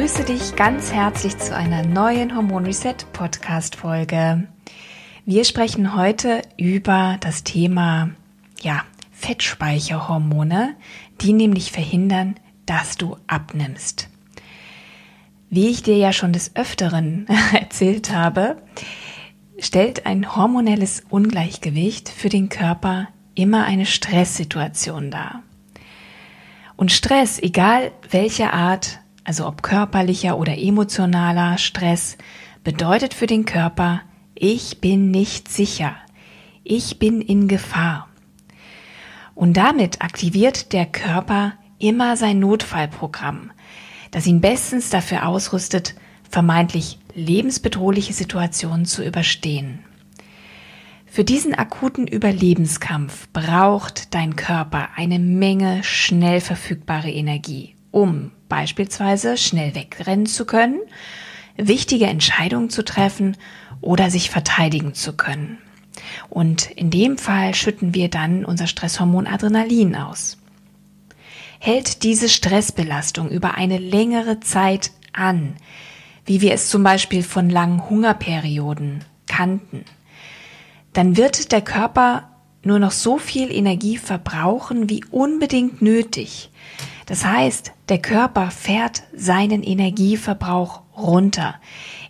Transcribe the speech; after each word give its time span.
Begrüße 0.00 0.24
dich 0.24 0.56
ganz 0.56 0.92
herzlich 0.94 1.36
zu 1.36 1.54
einer 1.54 1.84
neuen 1.84 2.34
Hormon 2.34 2.64
Reset 2.64 2.94
Podcast 3.12 3.76
Folge. 3.76 4.48
Wir 5.26 5.44
sprechen 5.44 5.94
heute 5.94 6.40
über 6.56 7.18
das 7.20 7.44
Thema, 7.44 8.08
ja, 8.62 8.82
Fettspeicherhormone, 9.12 10.74
die 11.20 11.34
nämlich 11.34 11.70
verhindern, 11.70 12.36
dass 12.64 12.96
du 12.96 13.18
abnimmst. 13.26 14.08
Wie 15.50 15.68
ich 15.68 15.82
dir 15.82 15.98
ja 15.98 16.14
schon 16.14 16.32
des 16.32 16.56
Öfteren 16.56 17.26
erzählt 17.52 18.10
habe, 18.10 18.56
stellt 19.58 20.06
ein 20.06 20.34
hormonelles 20.34 21.02
Ungleichgewicht 21.10 22.08
für 22.08 22.30
den 22.30 22.48
Körper 22.48 23.08
immer 23.34 23.66
eine 23.66 23.84
Stresssituation 23.84 25.10
dar. 25.10 25.42
Und 26.78 26.90
Stress, 26.90 27.38
egal 27.38 27.92
welcher 28.10 28.54
Art, 28.54 28.99
also 29.24 29.46
ob 29.46 29.62
körperlicher 29.62 30.38
oder 30.38 30.56
emotionaler 30.58 31.58
Stress, 31.58 32.16
bedeutet 32.64 33.14
für 33.14 33.26
den 33.26 33.44
Körper, 33.44 34.02
ich 34.34 34.80
bin 34.80 35.10
nicht 35.10 35.48
sicher, 35.48 35.94
ich 36.64 36.98
bin 36.98 37.20
in 37.20 37.48
Gefahr. 37.48 38.08
Und 39.34 39.56
damit 39.56 40.02
aktiviert 40.02 40.72
der 40.72 40.86
Körper 40.86 41.54
immer 41.78 42.16
sein 42.16 42.38
Notfallprogramm, 42.40 43.52
das 44.10 44.26
ihn 44.26 44.40
bestens 44.40 44.90
dafür 44.90 45.26
ausrüstet, 45.26 45.94
vermeintlich 46.28 46.98
lebensbedrohliche 47.14 48.12
Situationen 48.12 48.86
zu 48.86 49.04
überstehen. 49.04 49.80
Für 51.06 51.24
diesen 51.24 51.54
akuten 51.54 52.06
Überlebenskampf 52.06 53.28
braucht 53.32 54.14
dein 54.14 54.36
Körper 54.36 54.90
eine 54.94 55.18
Menge 55.18 55.82
schnell 55.82 56.40
verfügbare 56.40 57.10
Energie, 57.10 57.74
um 57.90 58.32
beispielsweise 58.48 59.36
schnell 59.36 59.74
wegrennen 59.74 60.26
zu 60.26 60.44
können, 60.44 60.80
wichtige 61.56 62.06
Entscheidungen 62.06 62.70
zu 62.70 62.84
treffen 62.84 63.36
oder 63.80 64.10
sich 64.10 64.30
verteidigen 64.30 64.94
zu 64.94 65.14
können. 65.14 65.58
Und 66.28 66.70
in 66.70 66.90
dem 66.90 67.18
Fall 67.18 67.54
schütten 67.54 67.94
wir 67.94 68.08
dann 68.08 68.44
unser 68.44 68.66
Stresshormon 68.66 69.26
Adrenalin 69.26 69.96
aus. 69.96 70.38
Hält 71.58 72.02
diese 72.04 72.28
Stressbelastung 72.28 73.28
über 73.28 73.54
eine 73.54 73.78
längere 73.78 74.40
Zeit 74.40 74.92
an, 75.12 75.56
wie 76.24 76.40
wir 76.40 76.52
es 76.52 76.70
zum 76.70 76.82
Beispiel 76.82 77.22
von 77.22 77.50
langen 77.50 77.90
Hungerperioden 77.90 79.04
kannten, 79.26 79.84
dann 80.92 81.16
wird 81.16 81.52
der 81.52 81.60
Körper 81.60 82.30
nur 82.62 82.78
noch 82.78 82.90
so 82.90 83.18
viel 83.18 83.50
Energie 83.52 83.96
verbrauchen 83.96 84.90
wie 84.90 85.04
unbedingt 85.10 85.80
nötig, 85.82 86.49
das 87.10 87.24
heißt, 87.24 87.72
der 87.88 87.98
Körper 87.98 88.52
fährt 88.52 89.02
seinen 89.12 89.64
Energieverbrauch 89.64 90.82
runter. 90.96 91.56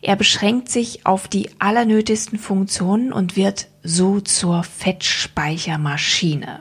Er 0.02 0.14
beschränkt 0.14 0.68
sich 0.68 1.06
auf 1.06 1.26
die 1.26 1.48
allernötigsten 1.58 2.38
Funktionen 2.38 3.10
und 3.10 3.34
wird 3.34 3.68
so 3.82 4.20
zur 4.20 4.62
Fettspeichermaschine. 4.62 6.60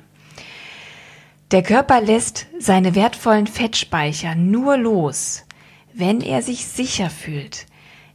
Der 1.52 1.64
Körper 1.64 2.00
lässt 2.00 2.48
seine 2.58 2.96
wertvollen 2.96 3.46
Fettspeicher 3.46 4.36
nur 4.36 4.78
los, 4.78 5.44
wenn 5.94 6.22
er 6.22 6.42
sich 6.42 6.66
sicher 6.66 7.10
fühlt, 7.10 7.66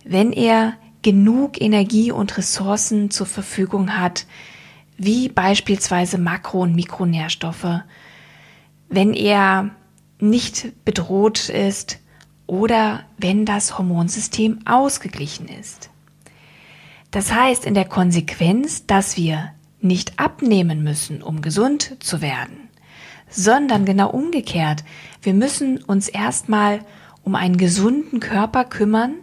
wenn 0.07 0.33
er 0.33 0.73
genug 1.03 1.61
Energie 1.61 2.13
und 2.13 2.39
Ressourcen 2.39 3.11
zur 3.11 3.27
Verfügung 3.27 3.99
hat, 3.99 4.25
wie 4.97 5.29
beispielsweise 5.29 6.17
Makro- 6.17 6.63
und 6.63 6.75
Mikronährstoffe, 6.75 7.83
wenn 8.89 9.13
er 9.13 9.69
nicht 10.19 10.85
bedroht 10.85 11.49
ist 11.49 11.99
oder 12.47 13.05
wenn 13.19 13.45
das 13.45 13.79
Hormonsystem 13.79 14.61
ausgeglichen 14.67 15.49
ist. 15.49 15.91
Das 17.11 17.33
heißt 17.33 17.65
in 17.65 17.75
der 17.75 17.85
Konsequenz, 17.85 18.87
dass 18.87 19.17
wir 19.17 19.53
nicht 19.81 20.19
abnehmen 20.19 20.83
müssen, 20.83 21.23
um 21.23 21.43
gesund 21.43 21.97
zu 22.01 22.21
werden, 22.21 22.69
sondern 23.29 23.85
genau 23.85 24.11
umgekehrt, 24.11 24.83
wir 25.23 25.35
müssen 25.35 25.79
uns 25.83 26.09
erstmal 26.09 26.81
um 27.23 27.35
einen 27.35 27.57
gesunden 27.57 28.21
Körper 28.21 28.65
kümmern, 28.65 29.15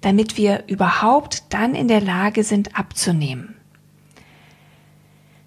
damit 0.00 0.36
wir 0.36 0.64
überhaupt 0.66 1.44
dann 1.50 1.74
in 1.74 1.88
der 1.88 2.00
Lage 2.00 2.44
sind 2.44 2.78
abzunehmen. 2.78 3.56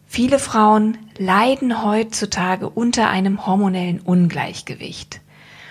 Viele 0.07 0.39
Frauen 0.39 0.97
leiden 1.17 1.83
heutzutage 1.83 2.69
unter 2.69 3.09
einem 3.09 3.45
hormonellen 3.45 3.99
Ungleichgewicht. 3.99 5.19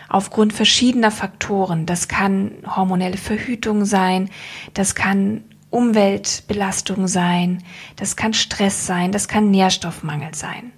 Aufgrund 0.08 0.52
verschiedener 0.52 1.10
Faktoren. 1.10 1.86
Das 1.86 2.06
kann 2.06 2.52
hormonelle 2.64 3.16
Verhütung 3.16 3.86
sein, 3.86 4.30
das 4.74 4.94
kann 4.94 5.42
Umweltbelastung 5.70 7.08
sein, 7.08 7.64
das 7.96 8.14
kann 8.14 8.34
Stress 8.34 8.86
sein, 8.86 9.10
das 9.10 9.26
kann 9.26 9.50
Nährstoffmangel 9.50 10.34
sein. 10.34 10.70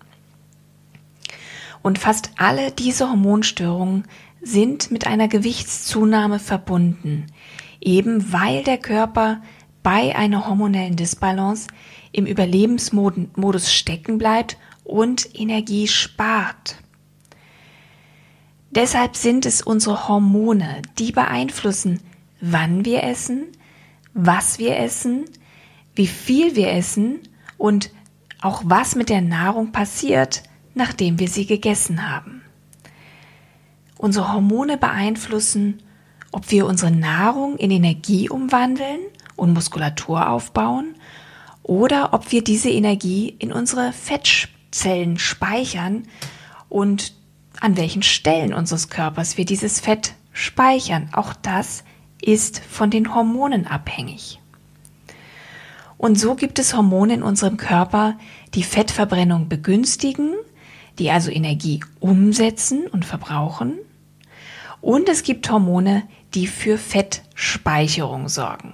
Und 1.83 1.99
fast 1.99 2.31
alle 2.39 2.71
diese 2.73 3.11
Hormonstörungen 3.11 4.05
sind 4.41 4.91
mit 4.91 5.07
einer 5.07 5.29
Gewichtszunahme 5.29 6.39
verbunden, 6.39 7.27
eben 7.81 8.33
weil 8.33 8.63
der 8.65 8.79
Körper 8.79 9.43
bei 9.83 10.17
einer 10.17 10.49
hormonellen 10.49 10.97
Disbalance 10.97 11.69
im 12.19 12.27
Überlebensmodus 12.27 13.73
stecken 13.73 14.19
bleibt 14.19 14.59
und 14.85 15.29
Energie 15.39 15.87
spart. 15.87 16.77
Deshalb 18.71 19.17
sind 19.17 19.47
es 19.47 19.63
unsere 19.63 20.09
Hormone, 20.09 20.83
die 20.99 21.13
beeinflussen, 21.13 22.01
wann 22.41 22.85
wir 22.85 23.05
essen, 23.05 23.47
was 24.15 24.59
wir 24.59 24.77
essen, 24.77 25.25
wie 25.95 26.09
viel 26.09 26.57
wir 26.57 26.73
essen 26.73 27.21
und 27.57 27.91
auch 28.41 28.63
was 28.65 28.95
mit 28.95 29.09
der 29.09 29.23
Nahrung 29.23 29.73
passiert, 29.73 30.43
nachdem 30.75 31.19
wir 31.19 31.29
sie 31.29 31.47
gegessen 31.47 32.11
haben. 32.11 32.43
Unsere 33.97 34.33
Hormone 34.33 34.77
beeinflussen, 34.77 35.83
ob 36.31 36.51
wir 36.51 36.67
unsere 36.67 36.91
Nahrung 36.91 37.57
in 37.57 37.71
Energie 37.71 38.29
umwandeln 38.29 39.01
und 39.35 39.55
Muskulatur 39.55 40.29
aufbauen 40.29 40.95
oder 41.69 42.15
ob 42.15 42.33
wir 42.33 42.43
diese 42.43 42.71
Energie 42.71 43.37
in 43.39 43.53
unsere 43.53 43.93
Fettzellen 43.93 45.19
speichern 45.19 46.09
und 46.71 47.13
an 47.61 47.77
welchen 47.77 48.03
Stellen 48.03 48.55
unseres 48.55 48.89
Körpers 48.89 49.37
wir 49.37 49.45
dieses 49.45 49.79
Fett 49.79 50.15
speichern. 50.33 51.11
Auch 51.13 51.35
das 51.35 51.85
ist 52.23 52.59
von 52.59 52.91
den 52.91 53.15
Hormonen 53.15 53.67
abhängig. 53.67 54.41
Und 55.99 56.19
so 56.19 56.37
gibt 56.37 56.59
es 56.59 56.75
Hormone 56.75 57.15
in 57.15 57.23
unserem 57.23 57.59
Körper, 57.59 58.17
die 58.55 58.63
Fettverbrennung 58.63 59.49
begünstigen, 59.49 60.37
die 60.99 61.11
also 61.11 61.31
Energie 61.31 61.85
umsetzen 62.01 62.87
und 62.87 63.05
verbrauchen. 63.05 63.75
Und 64.81 65.11
es 65.11 65.23
gibt 65.23 65.51
Hormone, 65.51 66.05
die 66.33 66.47
für 66.47 66.79
Fettspeicherung 66.79 68.31
sorgen. 68.31 68.73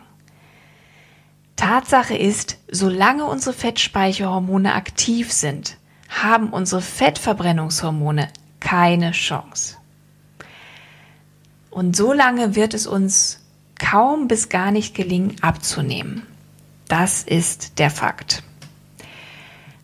Tatsache 1.64 2.14
ist, 2.14 2.58
solange 2.70 3.24
unsere 3.24 3.54
Fettspeicherhormone 3.54 4.74
aktiv 4.74 5.32
sind, 5.32 5.78
haben 6.10 6.50
unsere 6.50 6.82
Fettverbrennungshormone 6.82 8.28
keine 8.60 9.12
Chance. 9.12 9.78
Und 11.70 11.96
so 11.96 12.12
lange 12.12 12.54
wird 12.54 12.74
es 12.74 12.86
uns 12.86 13.40
kaum 13.78 14.28
bis 14.28 14.50
gar 14.50 14.72
nicht 14.72 14.94
gelingen, 14.94 15.36
abzunehmen. 15.40 16.26
Das 16.86 17.22
ist 17.22 17.78
der 17.78 17.88
Fakt. 17.88 18.42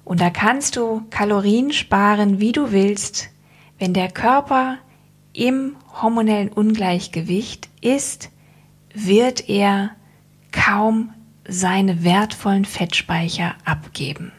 Und 0.04 0.20
da 0.20 0.28
kannst 0.28 0.76
du 0.76 1.06
Kalorien 1.08 1.72
sparen, 1.72 2.40
wie 2.40 2.52
du 2.52 2.72
willst, 2.72 3.30
wenn 3.78 3.94
der 3.94 4.10
Körper 4.10 4.76
im 5.32 5.76
hormonellen 6.02 6.50
Ungleichgewicht 6.50 7.70
ist, 7.80 8.28
wird 8.92 9.48
er 9.48 9.92
kaum 10.52 11.14
seine 11.50 12.04
wertvollen 12.04 12.64
Fettspeicher 12.64 13.54
abgeben. 13.64 14.32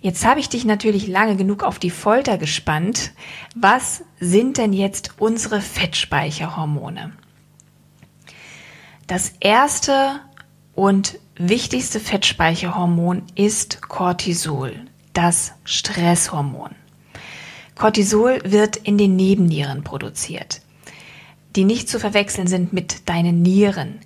Jetzt 0.00 0.24
habe 0.24 0.40
ich 0.40 0.48
dich 0.48 0.64
natürlich 0.64 1.06
lange 1.08 1.36
genug 1.36 1.62
auf 1.62 1.78
die 1.78 1.90
Folter 1.90 2.38
gespannt. 2.38 3.12
Was 3.54 4.04
sind 4.20 4.56
denn 4.56 4.72
jetzt 4.72 5.14
unsere 5.18 5.60
Fettspeicherhormone? 5.60 7.12
Das 9.06 9.34
erste 9.40 10.20
und 10.74 11.18
wichtigste 11.36 12.00
Fettspeicherhormon 12.00 13.22
ist 13.34 13.82
Cortisol, 13.82 14.86
das 15.12 15.52
Stresshormon. 15.64 16.70
Cortisol 17.76 18.40
wird 18.44 18.76
in 18.76 18.96
den 18.96 19.16
Nebennieren 19.16 19.84
produziert, 19.84 20.62
die 21.56 21.64
nicht 21.64 21.88
zu 21.88 22.00
verwechseln 22.00 22.46
sind 22.46 22.72
mit 22.72 23.08
deinen 23.08 23.42
Nieren. 23.42 24.00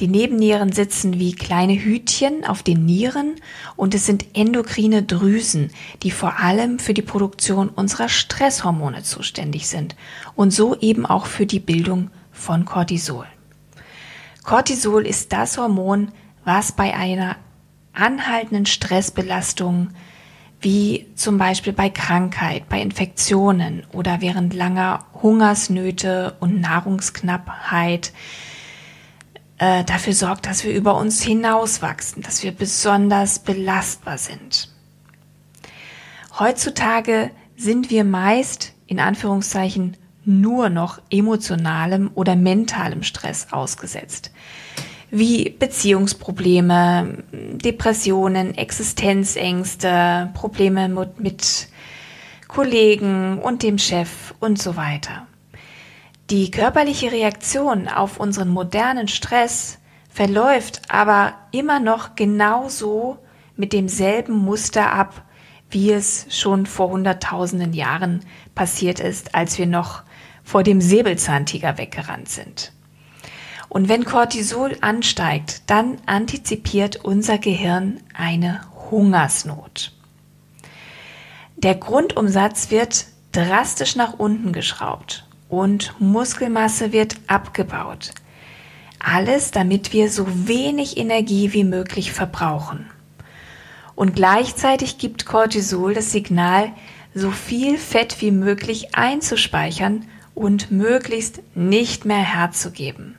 Die 0.00 0.08
Nebennieren 0.08 0.72
sitzen 0.72 1.20
wie 1.20 1.34
kleine 1.34 1.74
Hütchen 1.74 2.44
auf 2.44 2.64
den 2.64 2.84
Nieren 2.84 3.36
und 3.76 3.94
es 3.94 4.06
sind 4.06 4.26
endokrine 4.34 5.04
Drüsen, 5.04 5.70
die 6.02 6.10
vor 6.10 6.40
allem 6.40 6.80
für 6.80 6.94
die 6.94 7.02
Produktion 7.02 7.68
unserer 7.68 8.08
Stresshormone 8.08 9.04
zuständig 9.04 9.68
sind 9.68 9.94
und 10.34 10.52
so 10.52 10.76
eben 10.80 11.06
auch 11.06 11.26
für 11.26 11.46
die 11.46 11.60
Bildung 11.60 12.10
von 12.32 12.64
Cortisol. 12.64 13.26
Cortisol 14.42 15.06
ist 15.06 15.32
das 15.32 15.58
Hormon, 15.58 16.10
was 16.44 16.72
bei 16.72 16.94
einer 16.94 17.36
anhaltenden 17.92 18.66
Stressbelastung 18.66 19.90
wie 20.60 21.06
zum 21.14 21.38
Beispiel 21.38 21.72
bei 21.72 21.88
Krankheit, 21.88 22.68
bei 22.68 22.80
Infektionen 22.80 23.84
oder 23.92 24.20
während 24.20 24.54
langer 24.54 25.06
Hungersnöte 25.22 26.36
und 26.40 26.60
Nahrungsknappheit 26.60 28.12
äh, 29.58 29.84
dafür 29.84 30.12
sorgt, 30.12 30.46
dass 30.46 30.64
wir 30.64 30.72
über 30.74 30.96
uns 30.96 31.22
hinauswachsen, 31.22 32.22
dass 32.22 32.42
wir 32.42 32.52
besonders 32.52 33.38
belastbar 33.38 34.18
sind. 34.18 34.68
Heutzutage 36.38 37.30
sind 37.56 37.90
wir 37.90 38.04
meist 38.04 38.72
in 38.86 39.00
Anführungszeichen 39.00 39.96
nur 40.24 40.70
noch 40.70 41.00
emotionalem 41.10 42.10
oder 42.14 42.34
mentalem 42.34 43.02
Stress 43.02 43.48
ausgesetzt, 43.52 44.32
wie 45.10 45.50
Beziehungsprobleme, 45.50 47.22
Depressionen, 47.32 48.56
Existenzängste, 48.56 50.30
Probleme 50.34 50.88
mit, 50.88 51.20
mit 51.20 51.68
Kollegen 52.48 53.38
und 53.38 53.62
dem 53.62 53.78
Chef 53.78 54.34
und 54.40 54.60
so 54.60 54.76
weiter. 54.76 55.26
Die 56.30 56.50
körperliche 56.50 57.12
Reaktion 57.12 57.86
auf 57.86 58.18
unseren 58.18 58.48
modernen 58.48 59.08
Stress 59.08 59.78
verläuft 60.08 60.80
aber 60.88 61.34
immer 61.50 61.80
noch 61.80 62.14
genauso 62.14 63.18
mit 63.56 63.74
demselben 63.74 64.32
Muster 64.32 64.90
ab, 64.90 65.22
wie 65.68 65.92
es 65.92 66.26
schon 66.30 66.64
vor 66.64 66.88
hunderttausenden 66.88 67.74
Jahren 67.74 68.24
passiert 68.54 69.00
ist, 69.00 69.34
als 69.34 69.58
wir 69.58 69.66
noch 69.66 70.02
vor 70.42 70.62
dem 70.62 70.80
Säbelzahntiger 70.80 71.76
weggerannt 71.76 72.30
sind. 72.30 72.72
Und 73.68 73.90
wenn 73.90 74.04
Cortisol 74.04 74.78
ansteigt, 74.80 75.68
dann 75.68 75.98
antizipiert 76.06 77.04
unser 77.04 77.36
Gehirn 77.36 78.00
eine 78.14 78.62
Hungersnot. 78.90 79.92
Der 81.56 81.74
Grundumsatz 81.74 82.70
wird 82.70 83.06
drastisch 83.32 83.94
nach 83.96 84.14
unten 84.18 84.52
geschraubt 84.52 85.23
und 85.60 85.94
Muskelmasse 86.00 86.92
wird 86.92 87.16
abgebaut. 87.26 88.10
Alles, 88.98 89.50
damit 89.50 89.92
wir 89.92 90.10
so 90.10 90.26
wenig 90.28 90.96
Energie 90.96 91.52
wie 91.52 91.64
möglich 91.64 92.12
verbrauchen. 92.12 92.90
Und 93.94 94.16
gleichzeitig 94.16 94.98
gibt 94.98 95.26
Cortisol 95.26 95.94
das 95.94 96.10
Signal, 96.10 96.72
so 97.14 97.30
viel 97.30 97.78
Fett 97.78 98.20
wie 98.20 98.32
möglich 98.32 98.94
einzuspeichern 98.94 100.04
und 100.34 100.70
möglichst 100.70 101.40
nicht 101.54 102.04
mehr 102.04 102.16
herzugeben. 102.18 103.16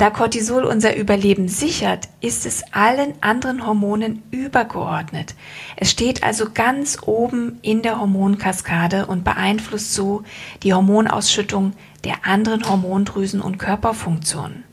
Da 0.00 0.08
Cortisol 0.08 0.64
unser 0.64 0.96
Überleben 0.96 1.46
sichert, 1.46 2.08
ist 2.22 2.46
es 2.46 2.64
allen 2.72 3.12
anderen 3.20 3.66
Hormonen 3.66 4.22
übergeordnet. 4.30 5.34
Es 5.76 5.90
steht 5.90 6.22
also 6.22 6.46
ganz 6.54 6.96
oben 7.02 7.58
in 7.60 7.82
der 7.82 8.00
Hormonkaskade 8.00 9.04
und 9.04 9.24
beeinflusst 9.24 9.92
so 9.92 10.22
die 10.62 10.72
Hormonausschüttung 10.72 11.74
der 12.02 12.24
anderen 12.24 12.66
Hormondrüsen 12.66 13.42
und 13.42 13.58
Körperfunktionen. 13.58 14.64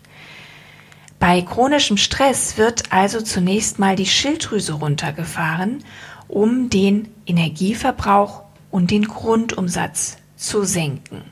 Bei 1.20 1.42
chronischem 1.42 1.98
Stress 1.98 2.58
wird 2.58 2.94
also 2.94 3.20
zunächst 3.20 3.80
mal 3.80 3.98
die 3.98 4.06
Schilddrüse 4.06 4.76
runtergefahren, 4.76 5.84
um 6.30 6.70
den 6.70 7.10
Energieverbrauch 7.26 8.44
und 8.72 8.92
den 8.92 9.04
Grundumsatz 9.10 10.20
zu 10.38 10.64
senken. 10.64 11.24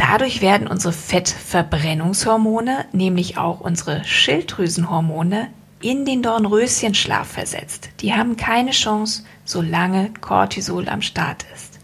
Dadurch 0.00 0.40
werden 0.40 0.66
unsere 0.66 0.94
Fettverbrennungshormone, 0.94 2.86
nämlich 2.92 3.36
auch 3.36 3.60
unsere 3.60 4.02
Schilddrüsenhormone, 4.02 5.48
in 5.82 6.06
den 6.06 6.22
Dornröschenschlaf 6.22 7.28
versetzt. 7.28 7.90
Die 8.00 8.14
haben 8.14 8.38
keine 8.38 8.70
Chance, 8.70 9.24
solange 9.44 10.10
Cortisol 10.22 10.88
am 10.88 11.02
Start 11.02 11.44
ist. 11.54 11.80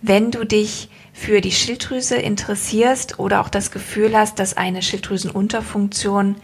Wenn 0.00 0.30
du 0.30 0.46
dich 0.46 0.88
für 1.12 1.42
die 1.42 1.52
Schilddrüse 1.52 2.16
interessierst 2.16 3.18
oder 3.18 3.42
auch 3.42 3.50
das 3.50 3.70
Gefühl 3.70 4.16
hast, 4.16 4.38
dass 4.38 4.56
eine 4.56 4.80
Schilddrüsenunterfunktion 4.80 6.36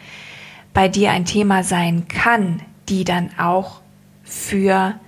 bei 0.75 0.89
dir 0.89 1.13
ein 1.13 1.25
Thema 1.25 1.65
sein 1.65 2.09
kann, 2.09 2.61
die 2.91 3.05
dann 3.05 3.31
auch 3.39 3.81
für 4.23 5.01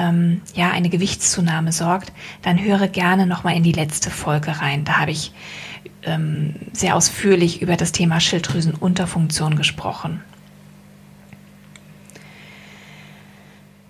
ähm, 0.00 0.40
ja 0.54 0.70
eine 0.70 0.88
Gewichtszunahme 0.88 1.72
sorgt, 1.72 2.12
dann 2.42 2.58
höre 2.58 2.88
gerne 2.88 3.26
noch 3.26 3.44
mal 3.44 3.54
in 3.54 3.62
die 3.62 3.72
letzte 3.72 4.10
Folge 4.10 4.60
rein. 4.60 4.84
Da 4.84 4.98
habe 4.98 5.10
ich 5.10 5.32
ähm, 6.02 6.54
sehr 6.72 6.96
ausführlich 6.96 7.60
über 7.60 7.76
das 7.76 7.92
Thema 7.92 8.20
Schilddrüsenunterfunktion 8.20 9.56
gesprochen. 9.56 10.22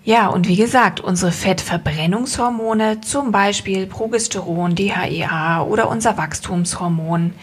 Ja, 0.03 0.27
und 0.27 0.47
wie 0.47 0.55
gesagt, 0.55 0.99
unsere 0.99 1.31
Fettverbrennungshormone, 1.31 3.01
zum 3.01 3.31
Beispiel 3.31 3.85
Progesteron, 3.85 4.73
DHEA 4.75 5.61
oder 5.61 5.89
unser 5.89 6.17
Wachstumshormon, 6.17 7.33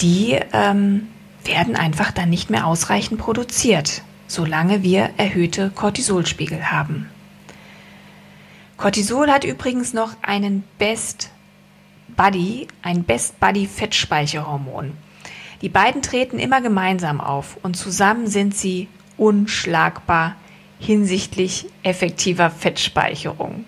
die 0.00 0.38
ähm, 0.54 1.08
werden 1.44 1.76
einfach 1.76 2.12
dann 2.12 2.30
nicht 2.30 2.48
mehr 2.48 2.66
ausreichend 2.66 3.20
produziert, 3.20 4.02
solange 4.26 4.82
wir 4.82 5.10
erhöhte 5.18 5.70
Cortisolspiegel 5.70 6.70
haben. 6.70 7.10
Cortisol 8.80 9.30
hat 9.30 9.44
übrigens 9.44 9.92
noch 9.92 10.14
einen 10.22 10.64
Best 10.78 11.30
Buddy, 12.16 12.66
ein 12.80 13.04
Best 13.04 13.38
Buddy 13.38 13.66
Fettspeicherhormon. 13.66 14.96
Die 15.60 15.68
beiden 15.68 16.00
treten 16.00 16.38
immer 16.38 16.62
gemeinsam 16.62 17.20
auf 17.20 17.58
und 17.62 17.76
zusammen 17.76 18.26
sind 18.26 18.56
sie 18.56 18.88
unschlagbar 19.18 20.36
hinsichtlich 20.78 21.66
effektiver 21.82 22.48
Fettspeicherung. 22.48 23.66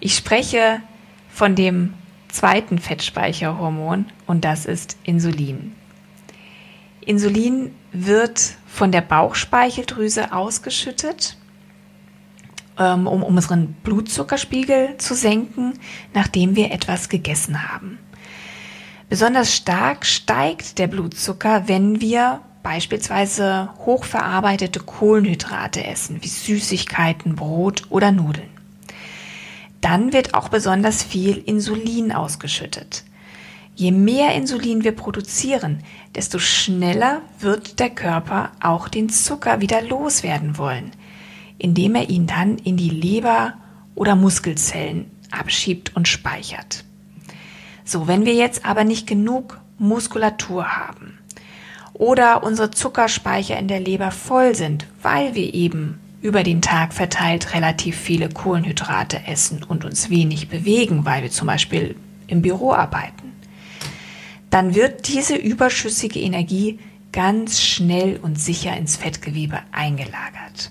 Ich 0.00 0.14
spreche 0.14 0.82
von 1.30 1.54
dem 1.54 1.94
zweiten 2.28 2.78
Fettspeicherhormon 2.78 4.04
und 4.26 4.44
das 4.44 4.66
ist 4.66 4.98
Insulin. 5.02 5.74
Insulin 7.00 7.74
wird 7.90 8.58
von 8.66 8.92
der 8.92 9.00
Bauchspeicheldrüse 9.00 10.34
ausgeschüttet 10.34 11.38
ähm, 12.80 13.06
um 13.06 13.22
unseren 13.22 13.74
Blutzuckerspiegel 13.84 14.96
zu 14.96 15.14
senken, 15.14 15.74
nachdem 16.14 16.56
wir 16.56 16.72
etwas 16.72 17.08
gegessen 17.08 17.70
haben. 17.70 17.98
Besonders 19.08 19.54
stark 19.54 20.06
steigt 20.06 20.78
der 20.78 20.86
Blutzucker, 20.86 21.68
wenn 21.68 22.00
wir 22.00 22.40
beispielsweise 22.62 23.70
hochverarbeitete 23.84 24.80
Kohlenhydrate 24.80 25.84
essen, 25.84 26.22
wie 26.22 26.28
Süßigkeiten, 26.28 27.36
Brot 27.36 27.84
oder 27.90 28.12
Nudeln. 28.12 28.48
Dann 29.80 30.12
wird 30.12 30.34
auch 30.34 30.48
besonders 30.48 31.02
viel 31.02 31.36
Insulin 31.36 32.12
ausgeschüttet. 32.12 33.04
Je 33.74 33.92
mehr 33.92 34.34
Insulin 34.34 34.84
wir 34.84 34.92
produzieren, 34.92 35.82
desto 36.14 36.38
schneller 36.38 37.22
wird 37.38 37.80
der 37.80 37.90
Körper 37.90 38.52
auch 38.60 38.88
den 38.88 39.08
Zucker 39.08 39.60
wieder 39.60 39.80
loswerden 39.80 40.58
wollen 40.58 40.92
indem 41.60 41.94
er 41.94 42.08
ihn 42.08 42.26
dann 42.26 42.58
in 42.58 42.76
die 42.76 42.90
Leber 42.90 43.54
oder 43.94 44.16
Muskelzellen 44.16 45.10
abschiebt 45.30 45.94
und 45.94 46.08
speichert. 46.08 46.84
So, 47.84 48.08
wenn 48.08 48.24
wir 48.24 48.34
jetzt 48.34 48.64
aber 48.64 48.84
nicht 48.84 49.06
genug 49.06 49.60
Muskulatur 49.78 50.76
haben 50.76 51.18
oder 51.92 52.42
unsere 52.42 52.70
Zuckerspeicher 52.70 53.58
in 53.58 53.68
der 53.68 53.80
Leber 53.80 54.10
voll 54.10 54.54
sind, 54.54 54.86
weil 55.02 55.34
wir 55.34 55.54
eben 55.54 55.98
über 56.22 56.42
den 56.42 56.60
Tag 56.62 56.92
verteilt 56.92 57.54
relativ 57.54 57.96
viele 57.96 58.28
Kohlenhydrate 58.28 59.26
essen 59.26 59.62
und 59.62 59.84
uns 59.84 60.10
wenig 60.10 60.48
bewegen, 60.48 61.04
weil 61.04 61.22
wir 61.22 61.30
zum 61.30 61.46
Beispiel 61.46 61.96
im 62.26 62.42
Büro 62.42 62.72
arbeiten, 62.72 63.32
dann 64.50 64.74
wird 64.74 65.08
diese 65.08 65.36
überschüssige 65.36 66.20
Energie 66.20 66.78
ganz 67.12 67.60
schnell 67.60 68.18
und 68.20 68.38
sicher 68.38 68.76
ins 68.76 68.96
Fettgewebe 68.96 69.60
eingelagert. 69.72 70.70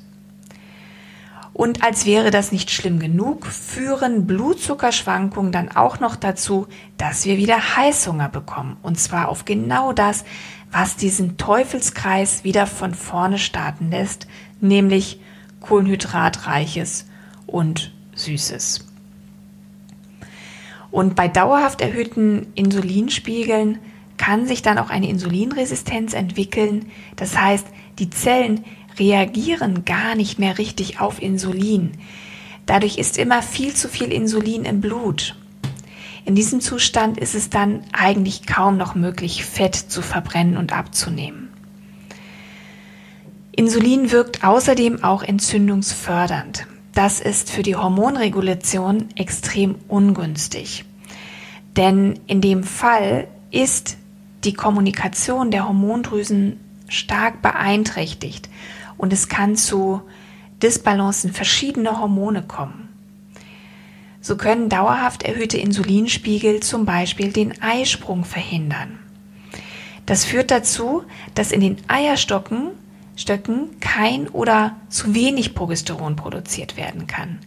Und 1.60 1.84
als 1.84 2.06
wäre 2.06 2.32
das 2.32 2.54
nicht 2.54 2.72
schlimm 2.72 3.00
genug, 3.00 3.46
führen 3.46 4.26
Blutzuckerschwankungen 4.26 5.52
dann 5.52 5.70
auch 5.70 6.00
noch 6.00 6.16
dazu, 6.16 6.68
dass 6.96 7.26
wir 7.26 7.36
wieder 7.36 7.76
Heißhunger 7.76 8.30
bekommen. 8.30 8.78
Und 8.82 8.98
zwar 8.98 9.28
auf 9.28 9.44
genau 9.44 9.92
das, 9.92 10.24
was 10.72 10.96
diesen 10.96 11.36
Teufelskreis 11.36 12.46
wieder 12.46 12.66
von 12.66 12.94
vorne 12.94 13.38
starten 13.38 13.92
lässt, 13.92 14.26
nämlich 14.62 15.20
kohlenhydratreiches 15.60 17.08
und 17.46 17.94
süßes. 18.16 18.88
Und 20.92 21.18
bei 21.18 21.28
dauerhaft 21.28 21.82
erhöhten 21.82 22.54
Insulinspiegeln 22.56 23.80
kann 24.16 24.48
sich 24.48 24.62
dann 24.62 24.78
auch 24.78 24.90
eine 24.90 25.10
Insulinresistenz 25.10 26.14
entwickeln. 26.14 26.90
Das 27.18 27.38
heißt, 27.38 27.68
die 28.00 28.10
Zellen 28.10 28.64
reagieren 29.00 29.86
gar 29.86 30.16
nicht 30.16 30.40
mehr 30.40 30.58
richtig 30.58 31.00
auf 31.00 31.22
Insulin. 31.22 31.92
Dadurch 32.66 32.98
ist 32.98 33.18
immer 33.18 33.42
viel 33.42 33.74
zu 33.74 33.88
viel 33.88 34.12
Insulin 34.12 34.66
im 34.66 34.82
Blut. 34.82 35.36
In 36.26 36.36
diesem 36.36 36.62
Zustand 36.62 37.18
ist 37.18 37.34
es 37.34 37.50
dann 37.50 37.82
eigentlich 37.94 38.46
kaum 38.46 38.78
noch 38.78 38.94
möglich, 38.94 39.46
Fett 39.46 39.76
zu 39.76 40.02
verbrennen 40.02 40.58
und 40.58 40.74
abzunehmen. 40.74 41.50
Insulin 43.52 44.12
wirkt 44.12 44.44
außerdem 44.44 45.04
auch 45.04 45.24
entzündungsfördernd. 45.24 46.68
Das 46.94 47.20
ist 47.20 47.50
für 47.50 47.64
die 47.64 47.76
Hormonregulation 47.76 49.10
extrem 49.16 49.76
ungünstig. 49.88 50.86
Denn 51.76 52.20
in 52.28 52.42
dem 52.42 52.64
Fall 52.64 53.28
ist 53.52 53.98
die 54.44 54.54
Kommunikation 54.54 55.52
der 55.52 55.68
Hormondrüsen 55.68 56.60
stark 56.88 57.42
beeinträchtigt 57.42 58.50
und 59.00 59.12
es 59.12 59.28
kann 59.28 59.56
zu 59.56 60.02
Disbalancen 60.62 61.34
verschiedener 61.34 62.00
Hormone 62.00 62.44
kommen. 62.44 62.90
So 64.22 64.36
können 64.36 64.70
dauerhaft 64.70 65.24
erhöhte 65.24 65.58
Insulinspiegel 65.58 66.60
zum 66.60 66.86
Beispiel 66.86 67.32
den 67.32 67.60
Eisprung 67.62 68.26
verhindern. 68.26 69.00
Das 70.06 70.26
führt 70.26 70.52
dazu, 70.52 71.04
dass 71.34 71.52
in 71.52 71.62
den 71.62 71.78
Eierstöcken 71.88 72.72
Stöcken 73.16 73.80
kein 73.82 74.30
oder 74.30 74.78
zu 74.88 75.14
wenig 75.14 75.54
Progesteron 75.54 76.16
produziert 76.16 76.78
werden 76.78 77.06
kann. 77.06 77.40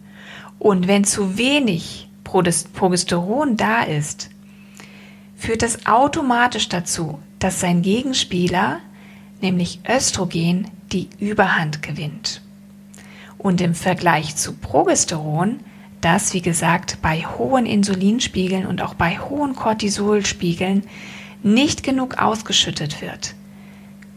Und 0.59 0.87
wenn 0.87 1.03
zu 1.03 1.37
wenig 1.37 2.09
Progesteron 2.23 3.57
da 3.57 3.81
ist, 3.81 4.29
führt 5.35 5.63
das 5.63 5.87
automatisch 5.87 6.69
dazu, 6.69 7.17
dass 7.39 7.59
sein 7.59 7.81
Gegenspieler, 7.81 8.81
nämlich 9.43 9.81
Östrogen, 9.87 10.71
die 10.91 11.09
Überhand 11.19 11.83
gewinnt. 11.83 12.41
Und 13.37 13.61
im 13.61 13.75
Vergleich 13.75 14.35
zu 14.35 14.53
Progesteron, 14.53 15.59
das 16.01 16.33
wie 16.33 16.41
gesagt 16.41 16.97
bei 17.01 17.19
hohen 17.21 17.65
Insulinspiegeln 17.65 18.65
und 18.65 18.81
auch 18.81 18.95
bei 18.95 19.19
hohen 19.19 19.55
Cortisolspiegeln 19.55 20.83
nicht 21.43 21.83
genug 21.83 22.17
ausgeschüttet 22.17 23.01
wird, 23.01 23.35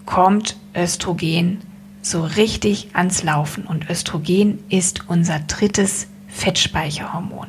kommt 0.07 0.57
Östrogen 0.75 1.59
so 2.03 2.23
richtig 2.23 2.91
ans 2.95 3.25
Laufen. 3.25 3.65
Und 3.67 3.91
Östrogen 3.91 4.61
ist 4.69 5.09
unser 5.09 5.41
drittes 5.41 6.07
Fettspeicherhormon. 6.29 7.49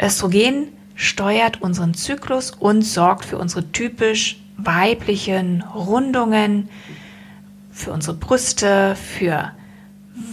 Östrogen 0.00 0.68
steuert 0.94 1.60
unseren 1.60 1.94
Zyklus 1.94 2.50
und 2.50 2.82
sorgt 2.82 3.24
für 3.24 3.38
unsere 3.38 3.70
typisch 3.72 4.38
weiblichen 4.58 5.62
Rundungen, 5.62 6.68
für 7.78 7.92
unsere 7.92 8.16
Brüste, 8.16 8.96
für 8.96 9.52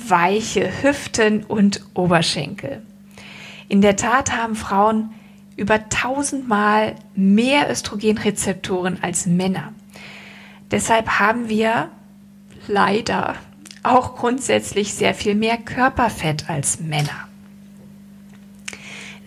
weiche 0.08 0.70
Hüften 0.82 1.44
und 1.44 1.86
Oberschenkel. 1.94 2.82
In 3.68 3.82
der 3.82 3.96
Tat 3.96 4.36
haben 4.36 4.56
Frauen 4.56 5.12
über 5.56 5.90
tausendmal 5.90 6.96
mehr 7.16 7.70
Östrogenrezeptoren 7.72 9.00
als 9.02 9.26
Männer. 9.26 9.74
Deshalb 10.72 11.20
haben 11.20 11.48
wir 11.48 11.90
leider 12.68 13.36
auch 13.84 14.16
grundsätzlich 14.16 14.94
sehr 14.94 15.14
viel 15.14 15.36
mehr 15.36 15.58
Körperfett 15.58 16.50
als 16.50 16.80
Männer. 16.80 17.25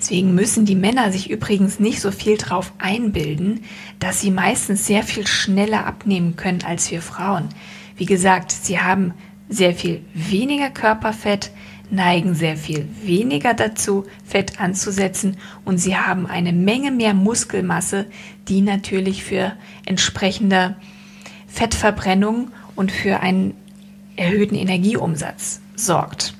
Deswegen 0.09 0.35
müssen 0.35 0.65
die 0.65 0.75
Männer 0.75 1.13
sich 1.13 1.29
übrigens 1.29 1.81
nicht 1.81 2.01
so 2.01 2.11
viel 2.11 2.39
drauf 2.39 2.73
einbilden, 2.79 3.65
dass 3.99 4.23
sie 4.23 4.31
meistens 4.31 4.87
sehr 4.87 5.03
viel 5.03 5.27
schneller 5.27 5.85
abnehmen 5.85 6.35
können 6.35 6.63
als 6.65 6.91
wir 6.91 7.03
Frauen. 7.03 7.51
Wie 7.95 8.07
gesagt, 8.07 8.51
sie 8.51 8.81
haben 8.81 9.13
sehr 9.51 9.75
viel 9.75 10.01
weniger 10.15 10.71
Körperfett, 10.71 11.51
neigen 11.91 12.35
sehr 12.35 12.57
viel 12.57 12.89
weniger 13.03 13.53
dazu, 13.53 14.07
Fett 14.25 14.59
anzusetzen 14.59 15.37
und 15.67 15.77
sie 15.77 15.99
haben 15.99 16.27
eine 16.27 16.55
Menge 16.55 16.91
mehr 16.91 17.13
Muskelmasse, 17.13 18.07
die 18.49 18.63
natürlich 18.63 19.25
für 19.25 19.53
entsprechende 19.85 20.77
Fettverbrennung 21.49 22.51
und 22.77 22.93
für 22.93 23.21
einen 23.21 23.53
erhöhten 24.17 24.55
Energieumsatz 24.55 25.61
sorgt. 25.77 26.38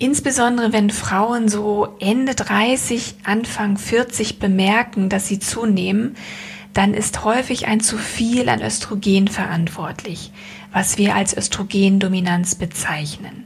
Insbesondere 0.00 0.72
wenn 0.72 0.90
Frauen 0.90 1.48
so 1.48 1.96
Ende 1.98 2.36
30, 2.36 3.16
Anfang 3.24 3.76
40 3.76 4.38
bemerken, 4.38 5.08
dass 5.08 5.26
sie 5.26 5.40
zunehmen, 5.40 6.14
dann 6.72 6.94
ist 6.94 7.24
häufig 7.24 7.66
ein 7.66 7.80
zu 7.80 7.98
viel 7.98 8.48
an 8.48 8.62
Östrogen 8.62 9.26
verantwortlich, 9.26 10.30
was 10.72 10.98
wir 10.98 11.16
als 11.16 11.36
Östrogendominanz 11.36 12.54
bezeichnen. 12.54 13.44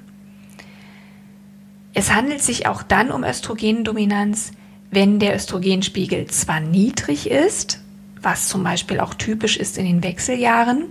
Es 1.95 2.13
handelt 2.13 2.43
sich 2.43 2.67
auch 2.67 2.83
dann 2.83 3.11
um 3.11 3.25
Östrogendominanz, 3.25 4.53
wenn 4.91 5.19
der 5.19 5.35
Östrogenspiegel 5.35 6.27
zwar 6.27 6.61
niedrig 6.61 7.31
ist, 7.31 7.81
was 8.21 8.49
zum 8.49 8.63
Beispiel 8.63 9.01
auch 9.01 9.15
typisch 9.15 9.57
ist 9.57 9.79
in 9.79 9.87
den 9.87 10.03
Wechseljahren, 10.03 10.85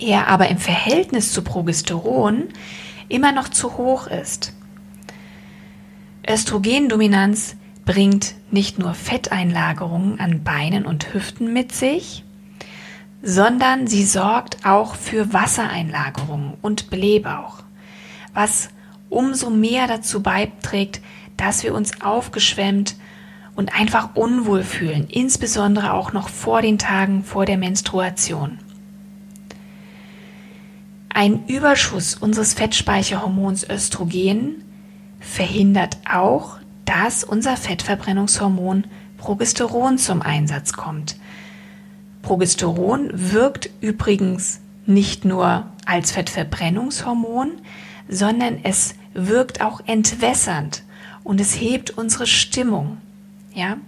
er 0.00 0.26
aber 0.26 0.48
im 0.48 0.58
Verhältnis 0.58 1.32
zu 1.32 1.42
Progesteron 1.42 2.48
immer 3.10 3.32
noch 3.32 3.48
zu 3.48 3.76
hoch 3.76 4.06
ist. 4.06 4.54
Östrogendominanz 6.26 7.56
bringt 7.84 8.34
nicht 8.50 8.78
nur 8.78 8.94
Fetteinlagerungen 8.94 10.20
an 10.20 10.42
Beinen 10.42 10.86
und 10.86 11.12
Hüften 11.12 11.52
mit 11.52 11.72
sich, 11.72 12.24
sondern 13.22 13.86
sie 13.86 14.04
sorgt 14.04 14.64
auch 14.64 14.94
für 14.94 15.32
Wassereinlagerungen 15.32 16.54
und 16.62 16.88
Blähbauch, 16.88 17.62
was 18.32 18.70
umso 19.08 19.50
mehr 19.50 19.86
dazu 19.86 20.22
beiträgt, 20.22 21.00
dass 21.36 21.62
wir 21.64 21.74
uns 21.74 22.00
aufgeschwemmt 22.00 22.96
und 23.56 23.74
einfach 23.74 24.14
unwohl 24.14 24.62
fühlen, 24.62 25.08
insbesondere 25.08 25.92
auch 25.92 26.12
noch 26.12 26.28
vor 26.28 26.62
den 26.62 26.78
Tagen 26.78 27.24
vor 27.24 27.44
der 27.44 27.58
Menstruation. 27.58 28.58
Ein 31.12 31.46
Überschuss 31.48 32.14
unseres 32.14 32.54
Fettspeicherhormons 32.54 33.68
Östrogen 33.68 34.64
verhindert 35.18 35.98
auch, 36.10 36.58
dass 36.84 37.24
unser 37.24 37.56
Fettverbrennungshormon 37.56 38.84
Progesteron 39.18 39.98
zum 39.98 40.22
Einsatz 40.22 40.72
kommt. 40.72 41.16
Progesteron 42.22 43.10
wirkt 43.12 43.70
übrigens 43.80 44.60
nicht 44.86 45.24
nur 45.24 45.66
als 45.84 46.12
Fettverbrennungshormon, 46.12 47.60
sondern 48.08 48.60
es 48.62 48.94
wirkt 49.12 49.60
auch 49.60 49.80
entwässernd 49.86 50.84
und 51.24 51.40
es 51.40 51.60
hebt 51.60 51.90
unsere 51.90 52.26
Stimmung. 52.26 52.98
Ja, 53.52 53.78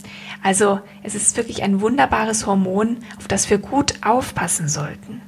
also 0.43 0.81
es 1.05 1.15
ist 1.15 1.37
wirklich 1.37 1.63
ein 1.63 1.81
wunderbares 1.81 2.47
Hormon, 2.47 2.99
auf 3.17 3.29
das 3.29 3.49
wir 3.49 3.59
gut 3.59 3.95
aufpassen 4.03 4.69
sollten. 4.69 5.23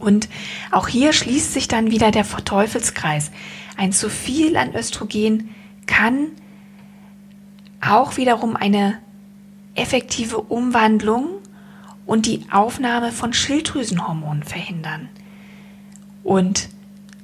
Und 0.00 0.28
auch 0.72 0.88
hier 0.88 1.12
schließt 1.12 1.52
sich 1.52 1.68
dann 1.68 1.90
wieder 1.90 2.10
der 2.10 2.26
Teufelskreis. 2.26 3.30
Ein 3.76 3.92
zu 3.92 4.10
viel 4.10 4.56
an 4.56 4.74
Östrogen 4.74 5.50
kann 5.86 6.28
auch 7.80 8.16
wiederum 8.16 8.56
eine 8.56 8.98
effektive 9.74 10.38
Umwandlung 10.38 11.28
und 12.06 12.26
die 12.26 12.44
Aufnahme 12.50 13.12
von 13.12 13.32
Schilddrüsenhormonen 13.32 14.42
verhindern. 14.42 15.08
Und 16.24 16.68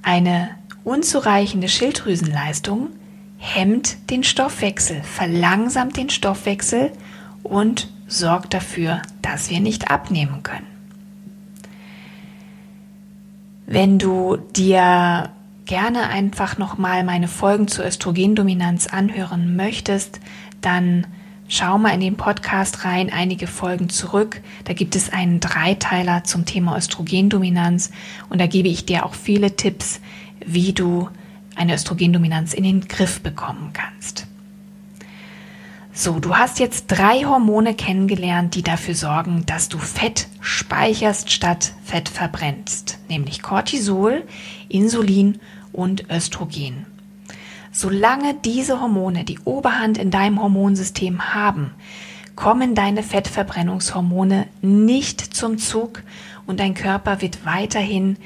eine 0.02 0.50
unzureichende 0.85 1.68
Schilddrüsenleistung 1.68 2.90
hemmt 3.38 3.97
den 4.11 4.23
Stoffwechsel, 4.23 5.02
verlangsamt 5.02 5.97
den 5.97 6.11
Stoffwechsel 6.11 6.92
und 7.42 7.88
sorgt 8.06 8.54
dafür, 8.54 9.02
dass 9.23 9.50
wir 9.50 9.61
nicht 9.61 9.90
abnehmen 9.90 10.42
können. 10.42 10.75
Wenn 13.66 13.99
du 13.99 14.37
dir 14.37 15.30
gerne 15.64 16.08
einfach 16.08 16.56
nochmal 16.56 17.02
meine 17.02 17.26
Folgen 17.26 17.66
zur 17.66 17.85
Östrogendominanz 17.85 18.87
anhören 18.87 19.56
möchtest, 19.56 20.20
dann 20.61 21.08
schau 21.49 21.76
mal 21.76 21.90
in 21.90 22.00
den 22.00 22.16
Podcast 22.16 22.85
rein, 22.85 23.12
einige 23.12 23.49
Folgen 23.49 23.88
zurück. 23.88 24.40
Da 24.64 24.73
gibt 24.73 24.94
es 24.94 25.12
einen 25.12 25.40
Dreiteiler 25.40 26.23
zum 26.23 26.44
Thema 26.44 26.76
Östrogendominanz 26.76 27.90
und 28.28 28.40
da 28.40 28.46
gebe 28.46 28.68
ich 28.68 28.87
dir 28.87 29.04
auch 29.04 29.14
viele 29.14 29.56
Tipps, 29.56 30.00
wie 30.44 30.73
du 30.73 31.08
eine 31.56 31.75
Östrogendominanz 31.75 32.54
in 32.54 32.62
den 32.62 32.87
Griff 32.87 33.20
bekommen 33.20 33.70
kannst. 33.73 34.25
So, 35.99 36.19
du 36.19 36.37
hast 36.37 36.59
jetzt 36.59 36.88
drei 36.88 37.25
Hormone 37.25 37.73
kennengelernt, 37.73 38.55
die 38.55 38.62
dafür 38.62 38.95
sorgen, 38.95 39.45
dass 39.47 39.71
du 39.71 39.79
Fett 39.79 40.29
speicherst 40.43 41.33
statt 41.33 41.73
Fett 41.87 42.11
verbrennst, 42.11 42.99
nämlich 43.09 43.41
Cortisol, 43.41 44.25
Insulin 44.69 45.41
und 45.73 46.11
Östrogen. 46.11 46.85
Solange 47.73 48.35
diese 48.35 48.79
Hormone 48.79 49.25
die 49.25 49.38
Oberhand 49.47 49.97
in 49.97 50.11
deinem 50.11 50.43
Hormonsystem 50.43 51.35
haben, 51.35 51.71
kommen 52.35 52.75
deine 52.75 53.03
Fettverbrennungshormone 53.03 54.49
nicht 54.61 55.23
zum 55.23 55.57
Zug 55.57 56.03
und 56.47 56.61
dein 56.61 56.75
Körper 56.75 57.23
wird 57.23 57.47
weiterhin 57.47 58.19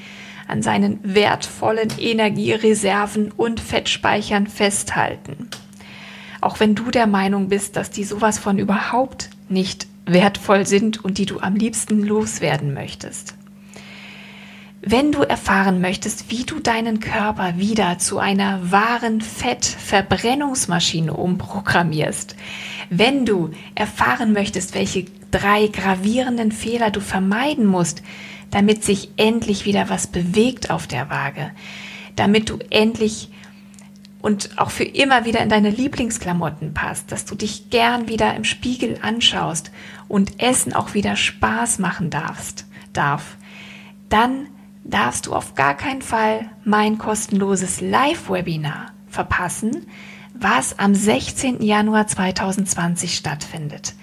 an 0.49 0.65
seinen 0.65 0.99
wertvollen 1.05 1.91
Energiereserven 2.01 3.31
und 3.31 3.61
Fettspeichern 3.61 4.49
festhalten 4.49 5.49
auch 6.41 6.61
wenn 6.61 6.75
du 6.75 6.91
der 6.91 7.07
Meinung 7.07 7.49
bist, 7.49 7.77
dass 7.77 7.91
die 7.91 8.05
sowas 8.05 8.39
von 8.39 8.59
überhaupt 8.59 9.31
nicht 9.49 9.87
wertvoll 10.07 10.67
sind 10.67 11.05
und 11.05 11.19
die 11.19 11.27
du 11.27 11.41
am 11.41 11.55
liebsten 11.55 12.03
loswerden 12.03 12.75
möchtest. 12.75 13.35
Wenn 14.83 15.13
du 15.13 15.21
erfahren 15.21 15.83
möchtest, 15.83 16.31
wie 16.31 16.45
du 16.45 16.59
deinen 16.59 17.01
Körper 17.01 17.59
wieder 17.59 17.99
zu 17.99 18.19
einer 18.19 18.73
wahren 18.73 19.21
Fettverbrennungsmaschine 19.21 21.13
umprogrammierst, 21.13 22.35
wenn 22.89 23.27
du 23.27 23.51
erfahren 23.75 24.33
möchtest, 24.33 24.75
welche 24.75 25.05
drei 25.31 25.67
gravierenden 25.67 26.51
Fehler 26.51 26.91
du 26.91 27.01
vermeiden 27.01 27.67
musst, 27.67 28.03
damit 28.51 28.83
sich 28.83 29.11
endlich 29.19 29.67
wieder 29.67 29.91
was 29.91 30.07
bewegt 30.07 30.71
auf 30.71 30.87
der 30.87 31.11
Waage, 31.11 31.51
damit 32.17 32.49
du 32.49 32.59
endlich 32.71 33.29
und 34.23 34.59
auch 34.59 34.71
für 34.71 34.85
immer 34.85 35.25
wieder 35.25 35.41
in 35.41 35.49
deine 35.49 35.71
Lieblingsklamotten 35.71 36.75
passt, 36.75 37.11
dass 37.13 37.25
du 37.25 37.35
dich 37.35 37.71
gern 37.71 38.09
wieder 38.09 38.35
im 38.35 38.45
Spiegel 38.45 38.99
anschaust 39.03 39.71
und 40.09 40.43
Essen 40.43 40.75
auch 40.75 40.95
wieder 40.95 41.17
Spaß 41.17 41.79
machen 41.79 42.11
darfst, 42.11 42.67
darf, 42.93 43.37
dann 44.09 44.49
darfst 44.85 45.27
du 45.27 45.35
auf 45.35 45.55
gar 45.55 45.77
keinen 45.77 46.03
Fall 46.03 46.51
mein 46.65 46.99
kostenloses 46.99 47.81
Live-Webinar 47.81 48.93
verpassen, 49.09 49.87
was 50.35 50.79
am 50.79 50.95
16. 50.95 51.63
Januar 51.63 52.07
2020 52.07 53.15
stattfindet. 53.15 53.95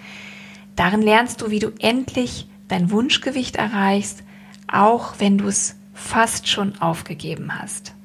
Darin 0.76 1.02
lernst 1.02 1.42
du, 1.42 1.50
wie 1.50 1.60
du 1.60 1.72
endlich 1.80 2.48
dein 2.68 2.92
Wunschgewicht 2.92 3.56
erreichst, 3.56 4.24
auch 4.72 5.16
wenn 5.20 5.38
du 5.38 5.48
es 5.48 5.76
fast 5.94 6.48
schon 6.48 6.80
aufgegeben 6.80 7.60
hast 7.60 7.97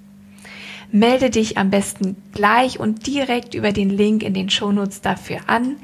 melde 0.92 1.30
dich 1.30 1.58
am 1.58 1.70
besten 1.70 2.16
gleich 2.32 2.78
und 2.78 3.04
direkt 3.06 3.54
über 3.54 3.72
den 3.72 3.90
Link 3.90 4.22
in 4.22 4.34
den 4.34 4.50
Shownotes 4.50 5.00
dafür 5.00 5.48
an. 5.48 5.76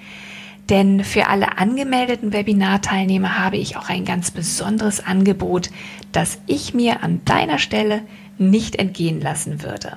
Denn 0.69 1.03
für 1.03 1.29
alle 1.29 1.57
angemeldeten 1.57 2.35
Webinarteilnehmer 2.35 3.39
habe 3.39 3.57
ich 3.57 3.77
auch 3.77 3.89
ein 3.89 4.05
ganz 4.05 4.31
besonderes 4.31 5.05
Angebot, 5.05 5.71
das 6.13 6.39
ich 6.47 6.75
mir 6.75 7.03
an 7.03 7.23
deiner 7.25 7.59
Stelle 7.59 8.03
nicht 8.37 8.77
entgehen 8.77 9.21
lassen 9.21 9.63
würde. 9.63 9.97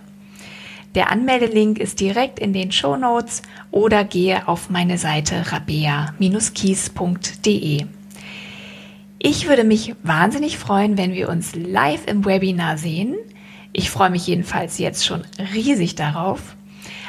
Der 0.95 1.11
Anmeldelink 1.11 1.77
ist 1.79 1.99
direkt 1.99 2.39
in 2.39 2.53
den 2.53 2.71
Show 2.71 2.95
Notes 2.97 3.43
oder 3.71 4.03
gehe 4.03 4.47
auf 4.47 4.69
meine 4.69 4.97
Seite 4.97 5.51
rabea-kies.de. 5.51 7.85
Ich 9.19 9.47
würde 9.47 9.63
mich 9.63 9.95
wahnsinnig 10.03 10.57
freuen, 10.57 10.97
wenn 10.97 11.13
wir 11.13 11.29
uns 11.29 11.55
live 11.55 12.07
im 12.07 12.25
Webinar 12.25 12.77
sehen. 12.77 13.15
Ich 13.73 13.89
freue 13.89 14.09
mich 14.09 14.27
jedenfalls 14.27 14.77
jetzt 14.77 15.05
schon 15.05 15.23
riesig 15.53 15.95
darauf. 15.95 16.55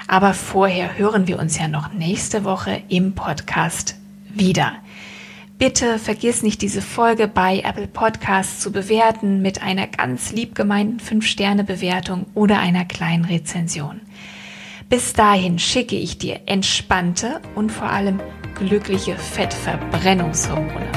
Aber 0.06 0.34
vorher 0.34 0.98
hören 0.98 1.26
wir 1.26 1.38
uns 1.38 1.58
ja 1.58 1.68
noch 1.68 1.92
nächste 1.92 2.44
Woche 2.44 2.82
im 2.88 3.14
Podcast 3.14 3.96
wieder. 4.28 4.72
Bitte 5.58 5.98
vergiss 5.98 6.42
nicht, 6.42 6.60
diese 6.60 6.82
Folge 6.82 7.28
bei 7.28 7.60
Apple 7.60 7.86
Podcasts 7.86 8.60
zu 8.60 8.72
bewerten 8.72 9.42
mit 9.42 9.62
einer 9.62 9.86
ganz 9.86 10.32
lieb 10.32 10.54
gemeinten 10.54 10.98
5-Sterne-Bewertung 10.98 12.26
oder 12.34 12.58
einer 12.58 12.84
kleinen 12.84 13.24
Rezension. 13.24 14.00
Bis 14.88 15.12
dahin 15.12 15.58
schicke 15.58 15.96
ich 15.96 16.18
dir 16.18 16.40
entspannte 16.46 17.40
und 17.54 17.70
vor 17.70 17.88
allem 17.88 18.20
glückliche 18.56 19.16
Fettverbrennungshormone. 19.16 20.90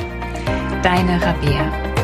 Deine 0.81 1.21
Rabea. 1.21 1.94